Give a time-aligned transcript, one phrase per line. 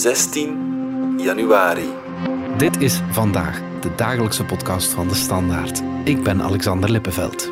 [0.00, 1.88] 16 januari.
[2.56, 5.82] Dit is vandaag de dagelijkse podcast van de Standaard.
[6.04, 7.50] Ik ben Alexander Lippenveld.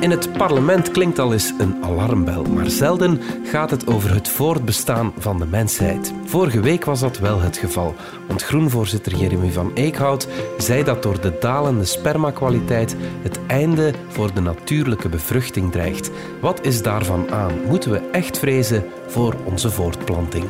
[0.00, 5.12] In het parlement klinkt al eens een alarmbel, maar zelden gaat het over het voortbestaan
[5.18, 6.12] van de mensheid.
[6.24, 7.94] Vorige week was dat wel het geval,
[8.26, 10.28] want groenvoorzitter Jeremy van Eekhout
[10.58, 16.10] zei dat door de dalende spermakwaliteit het einde voor de natuurlijke bevruchting dreigt.
[16.40, 17.52] Wat is daarvan aan?
[17.66, 20.44] Moeten we echt vrezen voor onze voortplanting?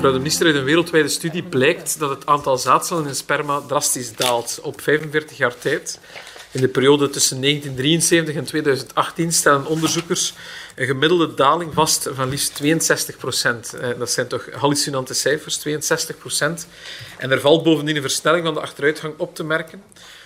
[0.00, 4.16] Mevrouw de minister, uit een wereldwijde studie blijkt dat het aantal zaadcellen in sperma drastisch
[4.16, 5.98] daalt op 45 jaar tijd.
[6.50, 10.34] In de periode tussen 1973 en 2018 stellen onderzoekers
[10.76, 13.74] een gemiddelde daling vast van liefst 62 procent.
[13.74, 16.66] Eh, dat zijn toch hallucinante cijfers, 62 procent.
[17.18, 19.82] En er valt bovendien een versnelling van de achteruitgang op te merken,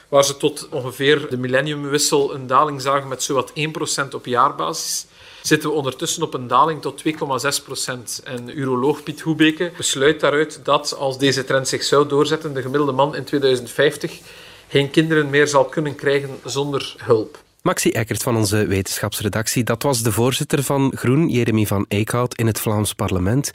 [0.08, 5.06] waar ze tot ongeveer de millenniumwissel een daling zagen met zowat 1 procent op jaarbasis
[5.46, 8.20] zitten we ondertussen op een daling tot 2,6 procent.
[8.24, 12.92] En uroloog Piet Hoebeke besluit daaruit dat als deze trend zich zou doorzetten, de gemiddelde
[12.92, 14.20] man in 2050
[14.68, 17.42] geen kinderen meer zal kunnen krijgen zonder hulp.
[17.62, 22.46] Maxi Eckert van onze wetenschapsredactie, dat was de voorzitter van Groen, Jeremy van Eekhout, in
[22.46, 23.50] het Vlaams parlement.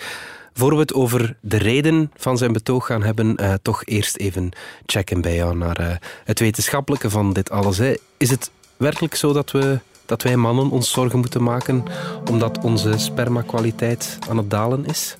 [0.53, 4.51] Voor we het over de reden van zijn betoog gaan hebben, uh, toch eerst even
[4.85, 7.77] checken bij jou naar uh, het wetenschappelijke van dit alles.
[7.77, 7.93] Hè.
[8.17, 9.79] Is het werkelijk zo dat we
[10.09, 11.83] dat wij mannen ons zorgen moeten maken
[12.29, 15.15] omdat onze spermakwaliteit aan het dalen is?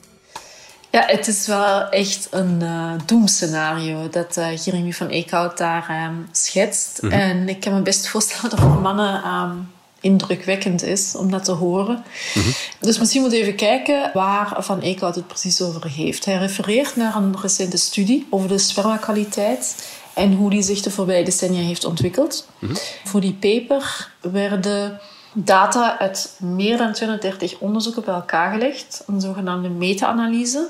[0.92, 6.28] Ja, het is wel echt een uh, doemscenario dat uh, Jeremy van Eekhout daar um,
[6.32, 7.02] schetst.
[7.02, 7.20] Mm -hmm.
[7.20, 11.52] En ik kan me best voorstellen dat voor mannen um, indrukwekkend is om dat te
[11.52, 12.04] horen.
[12.34, 12.54] Mm -hmm.
[12.80, 16.26] Dus misschien moeten we even kijken waar Van Eekhout het precies over heeft.
[16.26, 19.76] Hij refereert naar een recente studie over de spermakwaliteit
[20.20, 22.48] en hoe die zich de voorbije decennia heeft ontwikkeld.
[22.60, 22.78] Mm -hmm.
[23.04, 25.00] Voor die paper werden
[25.34, 30.68] data uit meer dan 230 onderzoeken bij elkaar gelegd, een zogenaamde meta-analyse,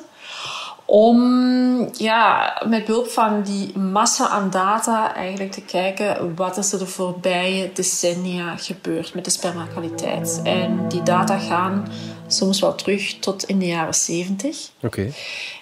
[0.85, 6.79] om ja, met behulp van die massa aan data eigenlijk te kijken wat is er
[6.79, 10.41] de voorbije decennia gebeurd met de spermakwaliteit.
[10.43, 11.87] En die data gaan
[12.27, 14.69] soms wel terug tot in de jaren 70.
[14.77, 14.85] Oké.
[14.85, 15.13] Okay.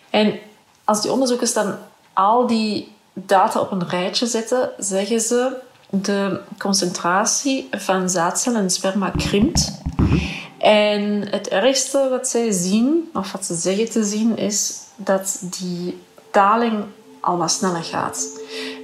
[0.09, 0.39] En
[0.83, 1.75] als die onderzoekers dan
[2.13, 2.95] al die
[3.25, 5.55] data op een rijtje zetten, zeggen ze
[5.89, 9.81] de concentratie van zaadcellen en sperma krimpt.
[10.57, 16.01] En het ergste wat zij zien, of wat ze zeggen te zien, is dat die
[16.31, 16.83] daling
[17.19, 18.28] al wat sneller gaat.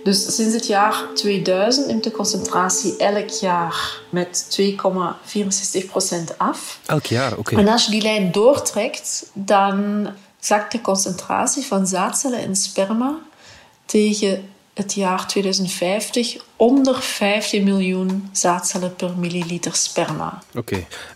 [0.03, 6.79] Dus sinds het jaar 2000 neemt de concentratie elk jaar met 2,64% af.
[6.85, 7.39] Elk jaar, oké.
[7.39, 7.59] Okay.
[7.59, 10.07] En als je die lijn doortrekt, dan
[10.39, 13.19] zakt de concentratie van zaadcellen en sperma
[13.93, 14.43] tegen
[14.73, 20.43] het jaar 2050 onder 15 miljoen zaadcellen per milliliter sperma.
[20.55, 20.57] Oké,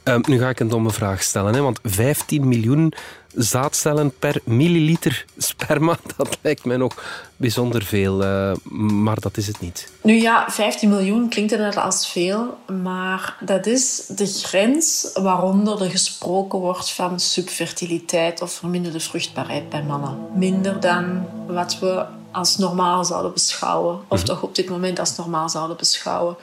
[0.04, 0.16] okay.
[0.16, 1.54] um, nu ga ik een domme vraag stellen.
[1.54, 1.62] Hè?
[1.62, 2.94] Want 15 miljoen
[3.36, 7.04] zaadcellen per milliliter sperma, dat lijkt mij nog
[7.36, 8.24] bijzonder veel.
[8.24, 9.92] Uh, maar dat is het niet.
[10.02, 12.58] Nu ja, 15 miljoen klinkt inderdaad als veel.
[12.82, 19.84] Maar dat is de grens waaronder er gesproken wordt van subfertiliteit of verminderde vruchtbaarheid bij
[19.84, 20.18] mannen.
[20.34, 22.06] Minder dan wat we
[22.38, 24.00] als normaal zouden beschouwen.
[24.08, 26.36] Of toch op dit moment als normaal zouden beschouwen.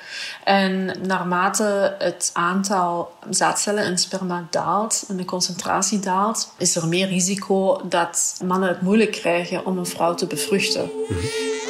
[0.44, 7.08] En naarmate het aantal zaadcellen en sperma daalt en de concentratie daalt, is er meer
[7.08, 10.90] risico dat mannen het moeilijk krijgen om een vrouw te bevruchten.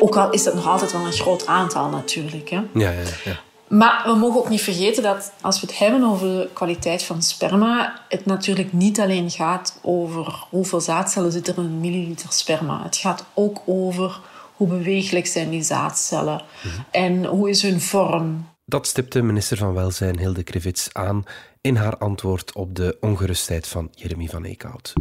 [0.00, 2.50] Ook al is dat nog altijd wel een groot aantal natuurlijk.
[2.50, 2.62] Hè?
[2.74, 3.40] Ja, ja, ja.
[3.68, 7.22] Maar we mogen ook niet vergeten dat als we het hebben over de kwaliteit van
[7.22, 12.82] sperma, het natuurlijk niet alleen gaat over hoeveel zaadcellen zit er in een milliliter sperma.
[12.82, 14.20] Het gaat ook over
[14.56, 16.84] hoe beweeglijk zijn die zaadcellen mm-hmm.
[16.90, 18.46] en hoe is hun vorm.
[18.66, 21.24] Dat stipte minister van Welzijn Hilde Krivits aan
[21.60, 24.92] in haar antwoord op de ongerustheid van Jeremy van Eekhout.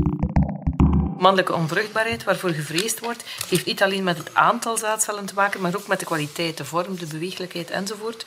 [1.23, 5.75] Mannelijke onvruchtbaarheid, waarvoor gevreesd wordt, heeft niet alleen met het aantal zaadcellen te maken, maar
[5.75, 8.25] ook met de kwaliteit, de vorm, de beweeglijkheid enzovoort.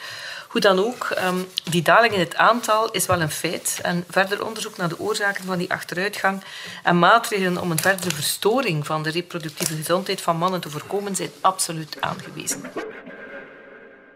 [0.48, 3.78] Hoe dan ook, um, die daling in het aantal is wel een feit.
[3.82, 6.44] En verder onderzoek naar de oorzaken van die achteruitgang
[6.82, 11.30] en maatregelen om een verdere verstoring van de reproductieve gezondheid van mannen te voorkomen zijn
[11.40, 12.62] absoluut aangewezen.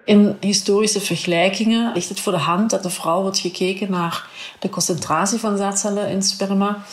[0.04, 4.26] In historische vergelijkingen ligt het voor de hand dat de vrouw wordt gekeken naar
[4.58, 6.84] de concentratie van zaadcellen in sperma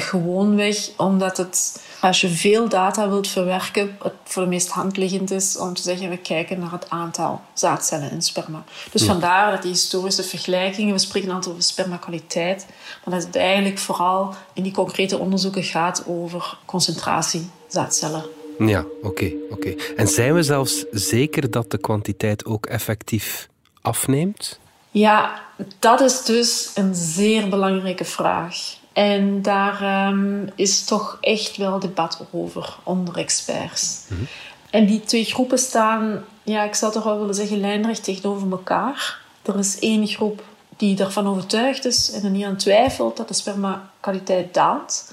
[0.00, 5.56] Gewoonweg omdat het, als je veel data wilt verwerken, het voor de meest handliggend is
[5.56, 8.64] om te zeggen, we kijken naar het aantal zaadcellen in sperma.
[8.92, 12.66] Dus vandaar dat die historische vergelijkingen, we spreken altijd over spermakwaliteit,
[13.04, 18.24] maar dat het eigenlijk vooral in die concrete onderzoeken gaat over concentratie zaadcellen.
[18.58, 19.74] Ja, oké, oké.
[19.96, 23.48] En zijn we zelfs zeker dat de kwantiteit ook effectief
[23.80, 24.58] afneemt?
[24.90, 25.42] Ja,
[25.78, 28.82] dat is dus een zeer belangrijke vraag.
[28.94, 34.00] En daar um, is toch echt wel debat over onder experts.
[34.08, 34.26] Mm
[34.70, 39.18] En die twee groepen staan, ja, ik zou toch wel willen zeggen, lijnrecht tegenover elkaar.
[39.42, 40.42] Er is één groep
[40.76, 45.12] die ervan overtuigd is en er niet aan twijfelt dat de spermakwaliteit daalt.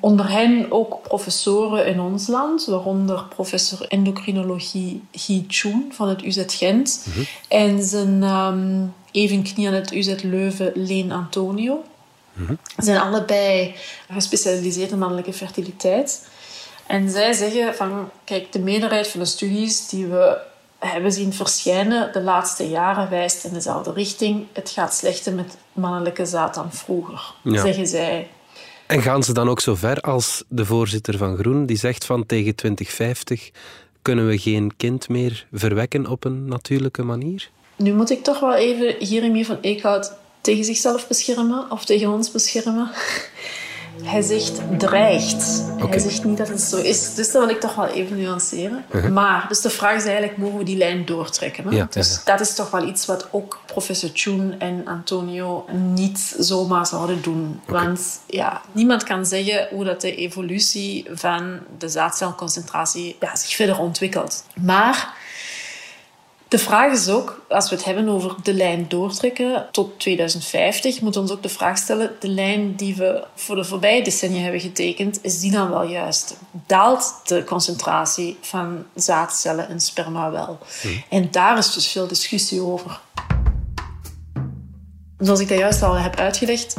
[0.00, 6.44] Onder hen ook professoren in ons land, waaronder professor endocrinologie Guy Chun van het UZ
[6.46, 11.84] Gent mm en zijn um, evenknie aan het UZ Leuven, Leen Antonio.
[12.36, 13.74] Mm Ze zijn allebei
[14.12, 16.28] gespecialiseerd in mannelijke fertiliteit.
[16.86, 20.38] En zij zeggen van, kijk, de meerderheid van de studies die we
[20.78, 24.46] hebben zien verschijnen de laatste jaren wijst in dezelfde richting.
[24.52, 28.28] Het gaat slechter met mannelijke zaad dan vroeger, zeggen zij.
[28.86, 32.26] En gaan ze dan ook zo ver als de voorzitter van Groen, die zegt van
[32.26, 33.50] tegen 2050
[34.02, 37.50] kunnen we geen kind meer verwekken op een natuurlijke manier?
[37.76, 40.12] Nu moet ik toch wel even Jeremy van Eekhout
[40.46, 42.90] tegen zichzelf beschermen of tegen ons beschermen.
[44.02, 45.62] Hij zegt dreigt.
[45.88, 47.14] Hij zegt niet dat het zo is.
[47.14, 48.84] Dus dat wil ik toch wel even nuanceren.
[48.90, 49.12] Uh-huh.
[49.12, 51.68] Maar, dus de vraag is eigenlijk, mogen we die lijn doortrekken?
[51.68, 51.86] Hè?
[51.90, 55.64] dus dat is toch wel iets wat ook professor Chun en Antonio
[55.94, 57.60] niet zomaar zouden doen.
[57.66, 63.78] Want ja, niemand kan zeggen hoe dat de evolutie van de zaadcelconcentratie ja, zich verder
[63.78, 64.44] ontwikkelt.
[64.54, 65.14] Maar
[66.48, 71.22] de vraag is ook, als we het hebben over de lijn doortrekken tot 2050, moeten
[71.22, 74.60] we ons ook de vraag stellen, de lijn die we voor de voorbije decennia hebben
[74.60, 76.36] getekend, is die dan wel juist?
[76.66, 80.58] Daalt de concentratie van zaadcellen in sperma wel?
[80.80, 80.88] Hm.
[81.08, 83.00] En daar is dus veel discussie over.
[85.18, 86.76] Zoals ik dat juist al heb uitgelegd,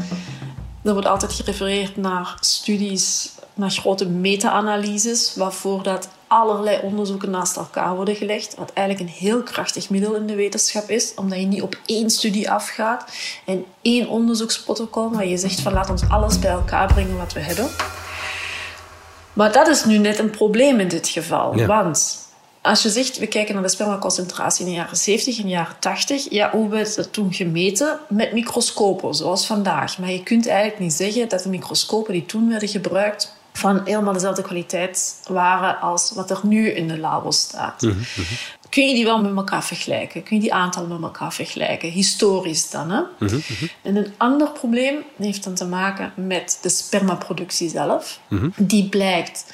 [0.83, 7.95] er wordt altijd gerefereerd naar studies, naar grote meta-analyses, waarvoor dat allerlei onderzoeken naast elkaar
[7.95, 8.55] worden gelegd.
[8.55, 12.09] Wat eigenlijk een heel krachtig middel in de wetenschap is, omdat je niet op één
[12.09, 13.11] studie afgaat
[13.45, 17.39] en één onderzoeksprotocol, maar je zegt van laat ons alles bij elkaar brengen wat we
[17.39, 17.69] hebben.
[19.33, 21.65] Maar dat is nu net een probleem in dit geval.
[21.65, 22.25] Want
[22.61, 26.29] als je zegt, we kijken naar de spermaconcentratie in de jaren 70 en jaren 80,
[26.29, 27.99] ja, hoe werd dat toen gemeten?
[28.09, 29.97] Met microscopen, zoals vandaag.
[29.97, 34.13] Maar je kunt eigenlijk niet zeggen dat de microscopen die toen werden gebruikt van helemaal
[34.13, 37.81] dezelfde kwaliteit waren als wat er nu in de labo staat.
[37.81, 38.33] Mhm, mhm.
[38.69, 40.23] Kun je die wel met elkaar vergelijken?
[40.23, 41.89] Kun je die aantallen met elkaar vergelijken?
[41.89, 42.89] Historisch dan.
[42.91, 43.01] Hè?
[43.19, 43.39] Mhm,
[43.81, 48.19] en een ander probleem heeft dan te maken met de spermaproductie zelf.
[48.57, 49.45] Die blijkt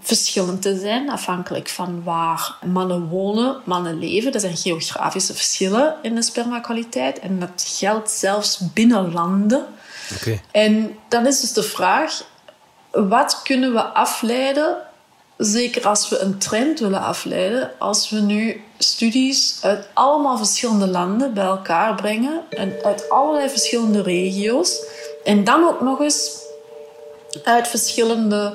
[0.00, 4.32] verschillend te zijn, afhankelijk van waar mannen wonen, mannen leven.
[4.32, 7.18] Er zijn geografische verschillen in de spermakwaliteit.
[7.18, 9.66] En dat geldt zelfs binnen landen.
[10.16, 10.40] Okay.
[10.50, 12.24] En dan is dus de vraag,
[12.90, 14.76] wat kunnen we afleiden,
[15.36, 21.34] zeker als we een trend willen afleiden, als we nu studies uit allemaal verschillende landen
[21.34, 24.82] bij elkaar brengen en uit allerlei verschillende regio's
[25.24, 26.30] en dan ook nog eens
[27.44, 28.54] uit verschillende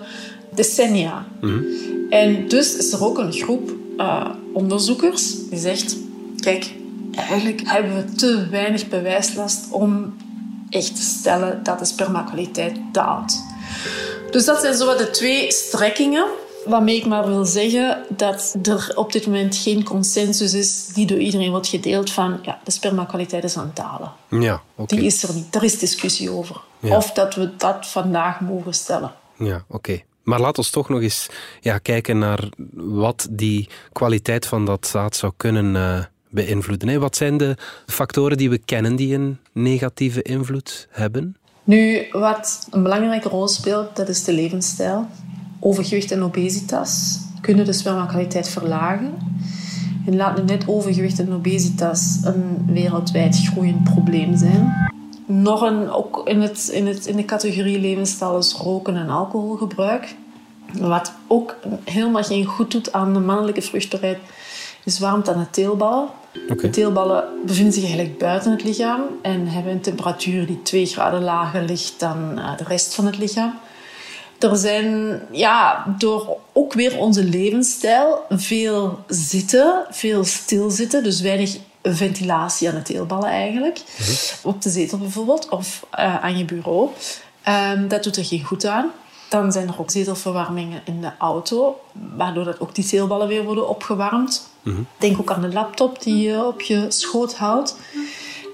[0.49, 1.25] decennia.
[1.41, 1.63] Mhm.
[2.09, 5.95] En dus is er ook een groep uh, onderzoekers die zegt:
[6.37, 6.73] Kijk,
[7.15, 10.17] eigenlijk hebben we te weinig bewijslast om
[10.69, 13.43] echt te stellen dat de spermakwaliteit daalt.
[14.33, 16.25] Dus dat zijn zo de twee strekkingen.
[16.65, 21.17] Waarmee ik maar wil zeggen dat er op dit moment geen consensus is die door
[21.17, 24.11] iedereen wordt gedeeld van ja, de spermakwaliteit is aan het dalen.
[24.29, 25.55] Ja, Die is er niet.
[25.55, 26.61] Er is discussie over.
[26.81, 29.11] Of dat we dat vandaag mogen stellen.
[29.37, 30.01] Ja, oké.
[30.23, 31.27] Maar laat ons toch nog eens
[31.61, 36.99] ja, kijken naar wat die kwaliteit van dat zaad zou kunnen uh, beïnvloeden.
[36.99, 41.37] Wat zijn de factoren die we kennen die een negatieve invloed hebben?
[41.63, 45.05] Nu, wat een belangrijke rol speelt, dat is de levensstijl.
[45.59, 49.13] Overgewicht en obesitas kunnen de spermakwaliteit verlagen.
[50.05, 54.91] En laat nu net overgewicht en obesitas een wereldwijd groeiend probleem zijn.
[55.25, 60.15] Nog een, ook in, het, in, het, in de categorie levensstijl is roken en alcoholgebruik.
[60.79, 64.17] Wat ook helemaal geen goed doet aan de mannelijke vruchtbaarheid,
[64.83, 66.07] is warmte aan de teelballen.
[66.47, 71.23] De teelballen bevinden zich eigenlijk buiten het lichaam en hebben een temperatuur die 2 graden
[71.23, 73.59] lager ligt dan eh, de rest van het lichaam.
[74.39, 82.69] Er zijn ja, door ook weer onze levensstijl veel zitten, veel stilzitten, dus weinig ventilatie
[82.69, 83.81] aan de teelballen eigenlijk.
[83.97, 84.47] Mhm.
[84.47, 86.89] Op de zetel bijvoorbeeld of uh, aan je bureau.
[87.43, 88.91] Ehm, dat doet er geen goed aan.
[89.29, 91.79] Dan zijn er ook zetelverwarmingen in de auto,
[92.15, 94.51] waardoor dat ook die zeelballen weer worden opgewarmd.
[94.97, 97.75] Denk ook aan de laptop die je op je schoot houdt.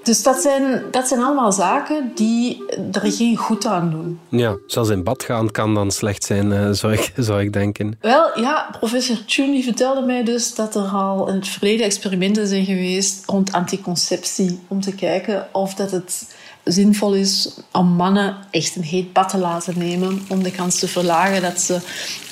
[0.02, 4.20] Dus dat zijn, dat zijn allemaal zaken die er geen goed aan doen.
[4.28, 7.98] Ja, zelfs in bad gaan kan dan slecht zijn, eh, zou, ik, zou ik denken.
[8.00, 12.46] Wel, ja, professor Chun die vertelde mij dus dat er al in het verleden experimenten
[12.46, 14.60] zijn geweest rond anticonceptie.
[14.68, 19.38] Om te kijken of dat het zinvol is om mannen echt een heet bad te
[19.38, 20.22] laten nemen.
[20.28, 21.74] Om de kans te verlagen dat ze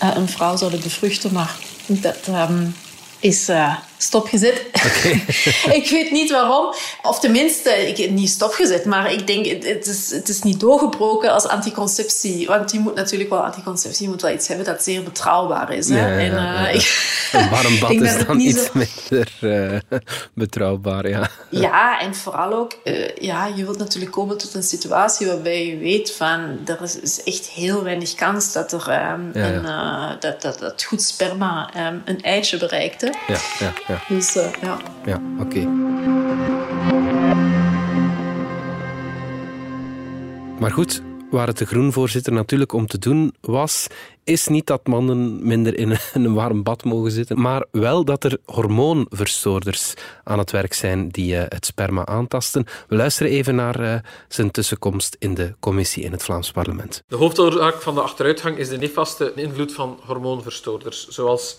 [0.02, 1.32] uh, een vrouw zouden bevruchten.
[1.32, 1.56] Maar
[1.86, 2.74] dat um,
[3.22, 4.64] is uh, stopgezet.
[4.72, 5.24] Okay.
[5.80, 6.74] ik weet niet waarom.
[7.02, 11.46] Of tenminste, ik, niet stopgezet, maar ik denk het is, het is niet doorgebroken als
[11.46, 12.46] anticonceptie.
[12.46, 15.88] Want je moet natuurlijk wel anticonceptie, je moet wel iets hebben dat zeer betrouwbaar is.
[15.88, 15.96] Hè?
[15.96, 18.70] Ja, ja, en, uh, ik, een warm bad is dan iets zo...
[18.72, 19.98] minder uh,
[20.34, 21.30] betrouwbaar, ja.
[21.50, 25.76] Ja, en vooral ook, uh, ja, je wilt natuurlijk komen tot een situatie waarbij je
[25.76, 30.42] weet van, er is, is echt heel weinig kans dat er um, ja, een, dat,
[30.42, 33.00] dat, dat goed sperma um, een eitje bereikt.
[33.00, 33.08] Hè?
[33.26, 34.00] Ja, ja.
[34.08, 34.78] Dus uh, ja.
[35.04, 35.58] Ja, oké.
[35.58, 35.66] Okay.
[40.58, 43.86] Maar goed, waar het de groenvoorzitter natuurlijk om te doen was,
[44.24, 48.38] is niet dat mannen minder in een warm bad mogen zitten, maar wel dat er
[48.44, 52.64] hormoonverstoorders aan het werk zijn die uh, het sperma aantasten.
[52.88, 53.94] We luisteren even naar uh,
[54.28, 57.02] zijn tussenkomst in de commissie in het Vlaams parlement.
[57.06, 61.58] De hoofdoorzaak van de achteruitgang is de nefaste invloed van hormoonverstoorders, zoals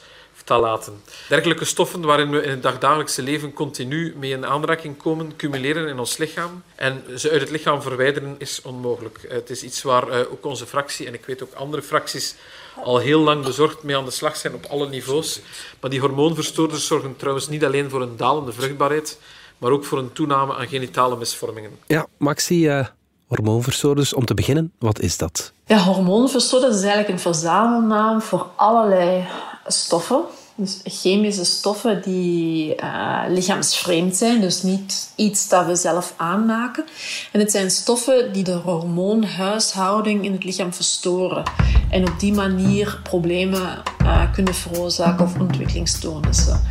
[1.28, 6.00] Dergelijke stoffen waarin we in het dagdagelijkse leven continu mee in aanraking komen, cumuleren in
[6.00, 6.64] ons lichaam.
[6.76, 9.26] En ze uit het lichaam verwijderen is onmogelijk.
[9.28, 12.36] Het is iets waar uh, ook onze fractie, en ik weet ook andere fracties,
[12.84, 15.40] al heel lang bezorgd mee aan de slag zijn op alle niveaus.
[15.80, 19.20] Maar die hormoonverstoorders zorgen trouwens niet alleen voor een dalende vruchtbaarheid,
[19.58, 21.72] maar ook voor een toename aan genitale misvormingen.
[21.88, 22.86] Ja, Maxi, uh,
[23.28, 25.52] hormoonverstoorders, om te beginnen, wat is dat?
[25.66, 29.28] Ja, hormoonverstoorders is eigenlijk een verzamelnaam voor allerlei
[29.68, 30.24] stoffen.
[30.60, 36.86] Dus chemische stoffen die uh, lichaamsvreemd zijn, dus niet iets dat we zelf aanmaken.
[37.32, 41.44] En het zijn stoffen die de hormoonhuishouding in het lichaam verstoren.
[41.90, 46.62] En op die manier problemen uh, kunnen veroorzaken of ontwikkelingsstoornissen.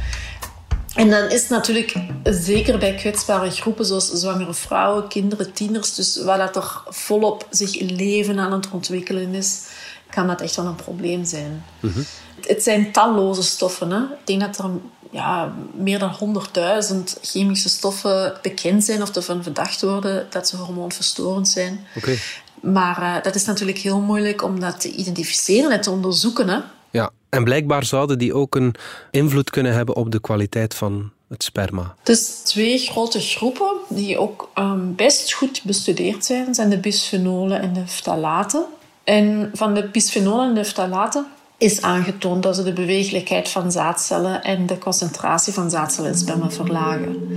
[0.94, 6.38] En dan is natuurlijk zeker bij kwetsbare groepen zoals zwangere vrouwen, kinderen, tieners, dus waar
[6.38, 9.62] dat er volop zich leven aan het ontwikkelen is,
[10.10, 11.64] kan dat echt wel een probleem zijn.
[11.80, 12.04] Mm -hmm.
[12.46, 13.90] Het zijn talloze stoffen.
[13.90, 14.02] Hè?
[14.02, 14.70] Ik denk dat er
[15.10, 16.44] ja, meer dan
[16.92, 21.86] 100.000 chemische stoffen bekend zijn of ervan verdacht worden dat ze hormoonverstorend zijn.
[21.96, 22.18] Okay.
[22.62, 26.48] Maar uh, dat is natuurlijk heel moeilijk om dat te identificeren en te onderzoeken.
[26.48, 26.58] Hè?
[26.90, 28.74] Ja, en blijkbaar zouden die ook een
[29.10, 31.94] invloed kunnen hebben op de kwaliteit van het sperma.
[32.02, 37.72] Dus twee grote groepen die ook um, best goed bestudeerd zijn, zijn de bisfenolen en
[37.72, 38.64] de ftalaten.
[39.08, 41.26] En van de bisfenolen en de ftalaten
[41.58, 46.50] is aangetoond dat ze de beweeglijkheid van zaadcellen en de concentratie van zaadcellen in sperma
[46.50, 47.28] verlagen.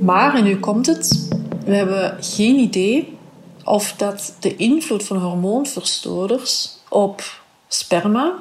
[0.00, 1.28] Maar, en nu komt het,
[1.64, 3.16] we hebben geen idee
[3.64, 8.32] of dat de invloed van hormoonverstoorders op sperma,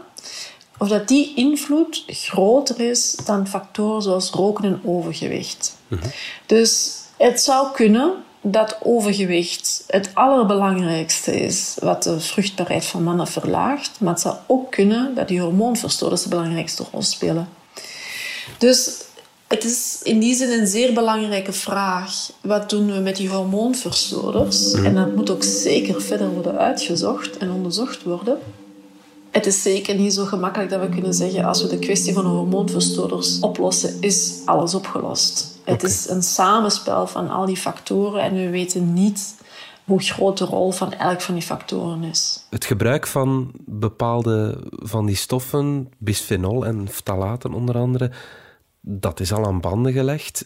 [0.78, 5.78] of dat die invloed groter is dan factoren zoals roken en overgewicht.
[6.46, 13.91] Dus het zou kunnen dat overgewicht het allerbelangrijkste is wat de vruchtbaarheid van mannen verlaagt.
[14.00, 17.50] Maar het zou ook kunnen dat die hormoonverstoorders de belangrijkste rol spelen.
[18.58, 18.91] Dus
[19.48, 22.31] het is in die zin een zeer belangrijke vraag.
[22.41, 24.74] Wat doen we met die hormoonverstoorders?
[24.74, 28.38] En dat moet ook zeker verder worden uitgezocht en onderzocht worden.
[29.31, 32.25] Het is zeker niet zo gemakkelijk dat we kunnen zeggen als we de kwestie van
[32.25, 35.59] hormoonverstoorders oplossen, is alles opgelost.
[35.70, 39.36] Het is een samenspel van al die factoren en we weten niet
[39.86, 42.46] hoe groot de rol van elk van die factoren is.
[42.50, 48.12] Het gebruik van bepaalde van die stoffen, bisphenol en ftalaten onder andere,
[48.82, 50.46] dat is al aan banden gelegd.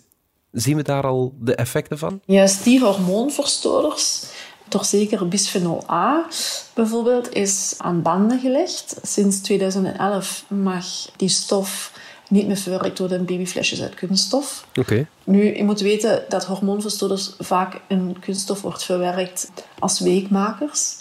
[0.51, 2.22] Zien we daar al de effecten van?
[2.25, 4.25] Juist die hormoonverstoorders,
[4.68, 6.25] toch zeker bisphenol A
[6.74, 8.96] bijvoorbeeld, is aan banden gelegd.
[9.01, 11.92] Sinds 2011 mag die stof
[12.30, 14.65] niet meer verwerkt worden in babyflesjes uit kunststof.
[14.75, 15.08] Okay.
[15.24, 20.96] Nu, je moet weten dat hormoonverstoorders vaak in kunststof wordt verwerkt als weekmakers.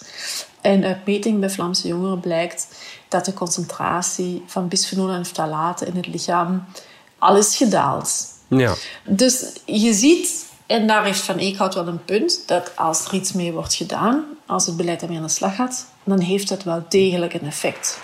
[0.61, 2.67] En uit meting bij Vlaamse jongeren blijkt
[3.09, 6.65] dat de concentratie van bisphenol en ftalaten in het lichaam
[7.17, 8.25] al is gedaald.
[8.47, 8.73] Ja.
[9.03, 13.33] Dus je ziet, en daar heeft Van Eekhout wel een punt, dat als er iets
[13.33, 16.83] mee wordt gedaan, als het beleid ermee aan de slag gaat, dan heeft dat wel
[16.89, 17.99] degelijk een effect.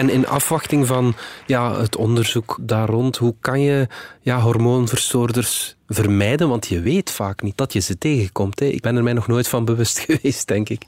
[0.00, 1.14] En in afwachting van
[1.46, 3.86] ja, het onderzoek daar rond, hoe kan je
[4.20, 6.48] ja, hormoonverstoorders vermijden?
[6.48, 8.60] Want je weet vaak niet dat je ze tegenkomt.
[8.60, 8.66] Hè.
[8.66, 10.82] Ik ben er mij nog nooit van bewust geweest, denk ik.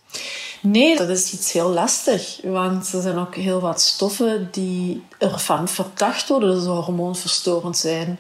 [0.63, 2.41] Nee, dat is iets heel lastig.
[2.43, 8.19] Want er zijn ook heel wat stoffen die ervan verdacht worden dat ze hormoonverstorend zijn.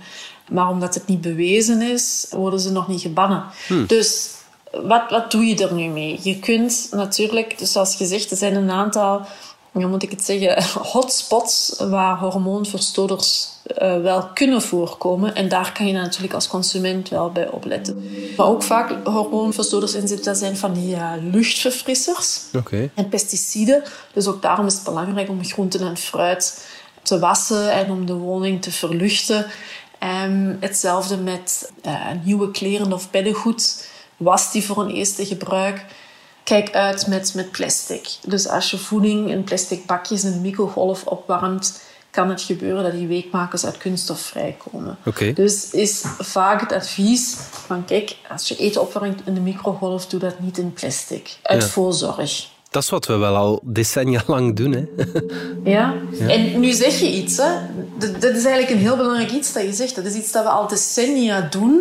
[0.51, 3.45] Maar omdat het niet bewezen is, worden ze nog niet gebannen.
[3.67, 3.87] Hmm.
[3.87, 4.31] Dus
[4.73, 6.21] wat, wat doe je er nu mee?
[6.23, 9.27] Je kunt natuurlijk, dus zoals gezegd, er zijn een aantal,
[9.73, 13.49] hoe moet ik het zeggen, hotspots waar hormoonverstoorders
[13.83, 15.35] uh, wel kunnen voorkomen.
[15.35, 18.11] En daar kan je natuurlijk als consument wel bij opletten.
[18.37, 22.41] Maar ook vaak hormoonverstoorders in zitten, dat zijn van die uh, luchtverfrissers
[22.95, 23.83] en pesticiden.
[24.13, 26.67] Dus ook daarom is het belangrijk om groenten en fruit
[27.03, 29.47] te wassen en om de woning te verluchten.
[30.25, 33.89] Um, hetzelfde met uh, nieuwe kleren of beddengoed.
[34.17, 35.85] Was die voor een eerste gebruik?
[36.45, 38.09] Kijk uit met, met plastic.
[38.27, 41.81] Dus als je voeding in plastic bakjes in de microgolf opwarmt,
[42.11, 44.97] kan het gebeuren dat die weekmakers uit kunststof vrijkomen.
[45.05, 45.33] Okay.
[45.33, 50.21] Dus is vaak het advies van kijk, als je eten opwarmt in de microgolf, doe
[50.21, 51.37] dat niet in plastic.
[51.43, 52.51] Uit voorzorg.
[52.71, 54.73] Dat is wat we wel al decennia lang doen.
[54.73, 54.85] Hè?
[55.71, 55.95] Ja.
[56.13, 56.29] ja.
[56.29, 57.37] en nu zeg je iets.
[57.37, 57.51] Hè?
[57.99, 59.95] Dat, is eigenlijk een heel belangrijk iets dat je zegt.
[59.95, 61.81] Dat is iets dat we al decennia doen.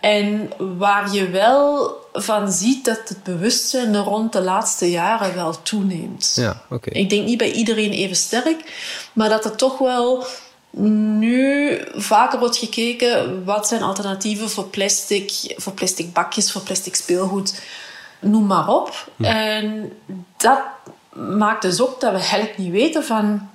[0.00, 5.62] En waar je wel van ziet dat het bewustzijn er rond de laatste jaren wel
[5.62, 6.32] toeneemt.
[6.34, 6.90] Ja, oké.
[6.90, 8.72] Ik denk niet bij iedereen even sterk,
[9.12, 10.26] maar dat er toch wel
[10.70, 17.62] nu vaker wordt gekeken wat zijn alternatieven voor plastic, voor plastic bakjes, voor plastic speelgoed,
[18.20, 19.10] noem maar op.
[19.20, 19.92] En
[20.36, 20.60] dat
[21.12, 23.48] maakt dus ook dat we eigenlijk niet weten van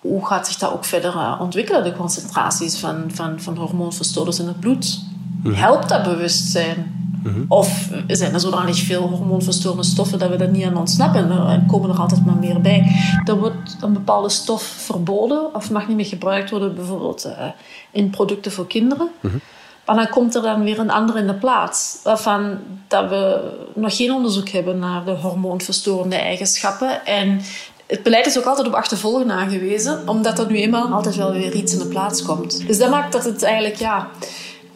[0.00, 4.46] hoe gaat zich dat ook verder eh, ontwikkelen, de concentraties van, van, van hormoonverstoorders in
[4.46, 5.00] het bloed.
[5.44, 7.05] Helpt dat bewustzijn?
[7.22, 7.44] Mhm.
[7.48, 11.90] Of zijn er zodanig veel hormoonverstorende stoffen dat we er niet aan ontsnappen en komen
[11.90, 12.86] er altijd maar meer bij.
[13.24, 17.32] Er wordt een bepaalde stof verboden of mag niet meer gebruikt worden, bijvoorbeeld uh,
[17.90, 19.08] in producten voor kinderen.
[19.20, 19.36] Mhm.
[19.86, 22.58] Maar dan komt er dan weer een andere in de plaats, waarvan
[22.88, 27.06] dat we nog geen onderzoek hebben naar de hormoonverstorende eigenschappen.
[27.06, 27.40] En
[27.86, 31.52] het beleid is ook altijd op achtervolgen aangewezen, omdat er nu eenmaal altijd wel weer
[31.52, 32.66] iets in de plaats komt.
[32.66, 34.08] Dus dat maakt dat het eigenlijk, ja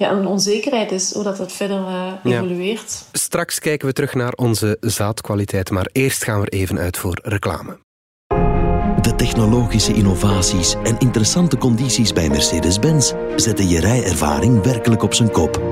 [0.01, 3.05] ja, een onzekerheid is hoe dat het verder uh, evolueert.
[3.13, 7.21] Straks kijken we terug naar onze zaadkwaliteit, maar eerst gaan we er even uit voor
[7.23, 7.79] reclame.
[9.01, 15.63] De technologische innovaties en interessante condities bij Mercedes-Benz zetten je rijervaring werkelijk op zijn kop.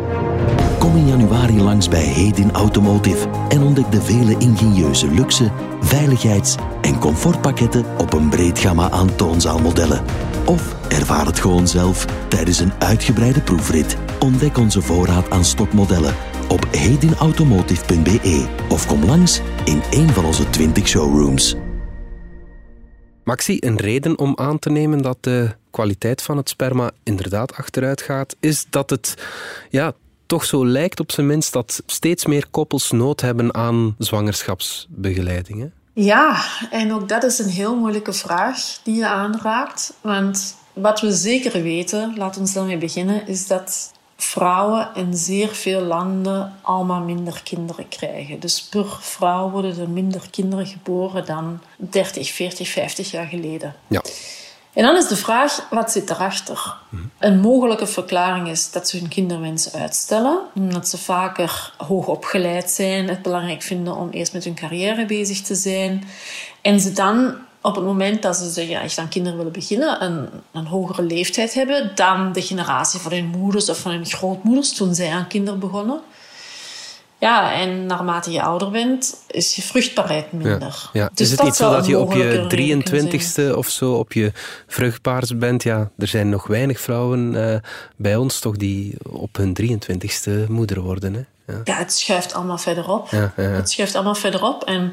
[0.79, 6.99] Kom in januari langs bij Hedin Automotive en ontdek de vele ingenieuze luxe, veiligheids- en
[6.99, 10.05] comfortpakketten op een breed gamma aan toonzaalmodellen.
[10.47, 13.97] Of ervaar het gewoon zelf tijdens een uitgebreide proefrit.
[14.19, 16.15] Ontdek onze voorraad aan stokmodellen
[16.49, 21.57] op hedinautomotive.be of kom langs in een van onze 20 showrooms.
[23.25, 28.03] Maxi, een reden om aan te nemen dat de kwaliteit van het sperma inderdaad achteruit
[28.03, 29.15] gaat, is dat het
[29.71, 29.93] ja,
[30.29, 35.71] toch zo lijkt op zijn minst dat steeds meer koppels nood hebben aan zwangerschapsbegeleiding.
[35.93, 39.93] Ja, en ook dat is een heel moeilijke vraag die je aanraakt.
[40.01, 45.81] Want wat we zeker weten, laten we daarmee beginnen, is dat vrouwen in zeer veel
[45.81, 48.41] landen allemaal minder kinderen krijgen.
[48.41, 53.75] Dus per vrouw worden er minder kinderen geboren dan 30, 40, 50 jaar geleden.
[53.87, 54.03] Ja.
[54.79, 56.77] En dan is de vraag, wat zit erachter?
[57.19, 63.09] Een mogelijke verklaring is dat ze hun kinderwens uitstellen, omdat ze vaker hoog opgeleid zijn,
[63.09, 66.05] het belangrijk vinden om eerst met hun carrière bezig te zijn,
[66.63, 70.29] en ze dan op het moment dat ze zeggen, echt aan kinderen willen beginnen, een,
[70.53, 74.95] een hogere leeftijd hebben dan de generatie van hun moeders of van hun grootmoeders toen
[74.95, 76.01] zij aan kinderen begonnen.
[77.21, 80.91] Ja, en naarmate je ouder bent, is je vruchtbaarheid minder.
[80.93, 82.83] Ja, Dus is het niet zo dat je op je
[83.53, 84.33] 23ste of zo op je
[84.67, 85.63] vruchtbaars bent?
[85.63, 87.57] Ja, er zijn nog weinig vrouwen uh,
[87.97, 91.15] bij ons toch die op hun 23ste moeder worden.
[91.15, 91.21] Hè?
[91.49, 91.61] Ja.
[91.65, 93.09] ja, het schuift allemaal verderop.
[93.11, 94.93] Ja, ja, het schuift allemaal verderop en,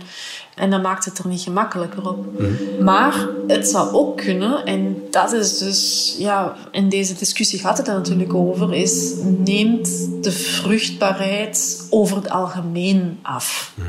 [0.56, 2.40] en dan maakt het er niet gemakkelijker op.
[2.40, 2.84] Mhm.
[2.84, 7.88] Maar het zou ook kunnen, en dat is dus, ja, in deze discussie gaat het
[7.88, 9.90] er natuurlijk over, is neemt
[10.22, 13.72] de vruchtbaarheid over het algemeen af.
[13.76, 13.88] Mhm.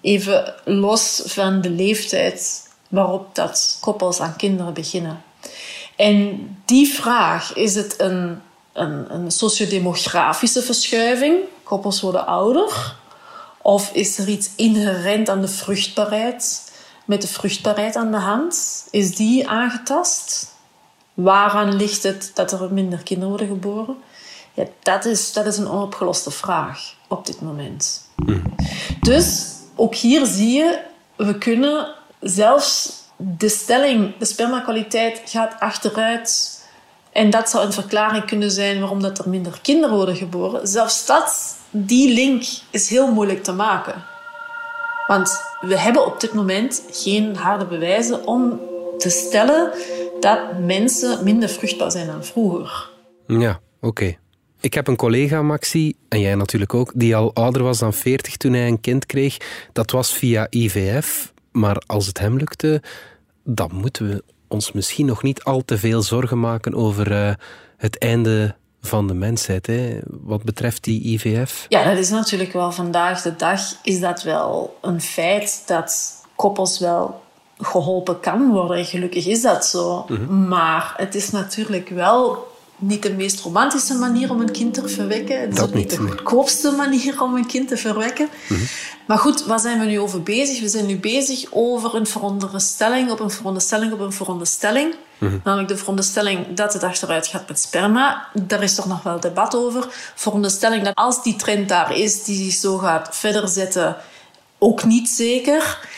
[0.00, 5.22] Even los van de leeftijd waarop dat koppels aan kinderen beginnen.
[5.96, 8.40] En die vraag, is het een,
[8.72, 11.36] een, een sociodemografische verschuiving?
[11.70, 12.96] Koppels worden ouder?
[13.62, 16.72] Of is er iets inherent aan de vruchtbaarheid,
[17.04, 18.86] met de vruchtbaarheid aan de hand?
[18.90, 20.54] Is die aangetast?
[21.14, 23.96] Waaraan ligt het dat er minder kinderen worden geboren?
[24.54, 28.08] Ja, dat, is, dat is een onopgeloste vraag op dit moment.
[29.00, 30.80] Dus ook hier zie je,
[31.16, 36.59] we kunnen zelfs de stelling, de spermakwaliteit gaat achteruit.
[37.12, 40.68] En dat zou een verklaring kunnen zijn waarom dat er minder kinderen worden geboren.
[40.68, 44.04] Zelfs dat, die link is heel moeilijk te maken.
[45.06, 48.60] Want we hebben op dit moment geen harde bewijzen om
[48.98, 49.72] te stellen
[50.20, 52.88] dat mensen minder vruchtbaar zijn dan vroeger.
[53.26, 54.16] Ja, oké.
[54.60, 58.36] Ik heb een collega, Maxi, en jij natuurlijk ook, die al ouder was dan 40
[58.36, 59.36] toen hij een kind kreeg.
[59.72, 62.82] Dat was via IVF, maar als het hem lukte,
[63.44, 67.32] dan moeten we ons misschien nog niet al te veel zorgen maken over uh,
[67.76, 71.66] het einde van de mensheid, hè, wat betreft die IVF.
[71.68, 76.78] Ja, dat is natuurlijk wel vandaag de dag is dat wel een feit dat koppels
[76.78, 77.22] wel
[77.58, 78.84] geholpen kan worden.
[78.84, 80.04] Gelukkig is dat zo.
[80.08, 80.48] Mhm.
[80.48, 82.49] Maar het is natuurlijk wel
[82.80, 85.40] niet de meest romantische manier om een kind te verwekken.
[85.40, 88.28] Het is ook niet de goedkoopste manier om een kind te verwekken.
[88.48, 88.60] Mhm.
[89.06, 90.60] Maar goed, waar zijn we nu over bezig?
[90.60, 94.94] We zijn nu bezig over een veronderstelling op een veronderstelling op een veronderstelling.
[95.18, 95.38] Mhm.
[95.44, 98.28] Namelijk de veronderstelling dat het achteruit gaat met sperma.
[98.42, 99.86] Daar is toch nog wel debat over.
[100.14, 103.96] Veronderstelling dat als die trend daar is, die zich zo gaat verder zetten,
[104.58, 105.88] ook niet zeker.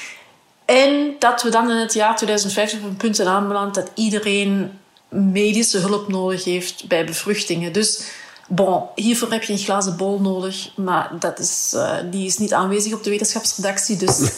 [0.64, 4.80] En dat we dan in het jaar 2050 op een punt zijn aanbeland dat iedereen
[5.12, 7.72] medische hulp nodig heeft bij bevruchtingen.
[7.72, 8.02] Dus
[8.48, 12.52] bon, hiervoor heb je een glazen bol nodig, maar dat is, uh, die is niet
[12.52, 13.96] aanwezig op de wetenschapsredactie.
[13.96, 14.18] Dus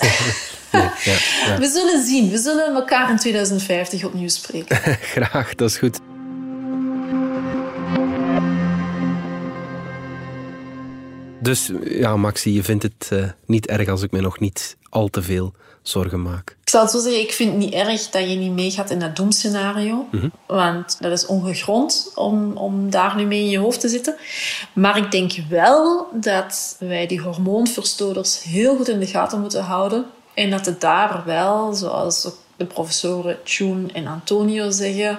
[0.73, 1.59] ja, ja.
[1.59, 2.31] we zullen zien.
[2.31, 4.77] We zullen elkaar in 2050 opnieuw spreken.
[5.15, 5.99] Graag, dat is goed.
[11.41, 15.09] Dus ja, Maxi, je vindt het uh, niet erg als ik me nog niet al
[15.09, 15.55] te veel
[15.89, 16.57] zorgen maak.
[16.63, 18.99] Ik zal het zo zeggen, ik vind het niet erg dat je niet meegaat in
[18.99, 20.09] dat doemscenario.
[20.11, 24.17] Mm Want dat is ongegrond om, om daar nu mee in je hoofd te zitten.
[24.73, 30.07] Maar ik denk wel dat wij die hormoonverstoorders heel goed in de gaten moeten houden.
[30.35, 35.19] En dat het daar wel, zoals de professoren Tune en Antonio zeggen,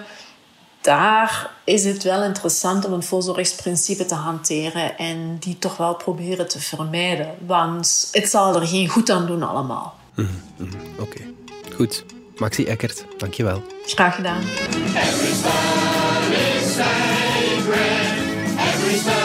[0.82, 6.47] daar is het wel interessant om een voorzorgsprincipe te hanteren en die toch wel proberen
[6.47, 7.36] te vermijden.
[7.45, 9.95] Want het zal er geen goed aan doen allemaal.
[10.15, 10.99] Mm -hmm.
[10.99, 11.34] Oké, okay.
[11.75, 12.06] goed.
[12.38, 13.63] Maxi Eckert, dankjewel.
[13.86, 14.41] Graag gedaan.
[14.41, 18.15] Every is sacred.
[18.58, 19.24] Every